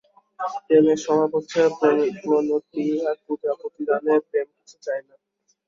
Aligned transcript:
প্রেমের 0.65 0.99
স্বভাব 1.03 1.29
হচ্ছে 1.35 1.59
প্রণতি 2.21 2.85
আর 3.07 3.17
পূজা, 3.25 3.51
প্রতিদানে 3.59 4.13
প্রেম 4.29 4.47
কিছু 4.55 4.77
চায় 4.85 5.03
না। 5.07 5.15